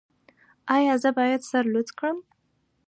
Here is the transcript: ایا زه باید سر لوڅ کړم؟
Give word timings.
ایا 0.75 0.93
زه 1.01 1.09
باید 1.17 1.41
سر 1.49 1.63
لوڅ 1.73 1.89
کړم؟ 1.97 2.17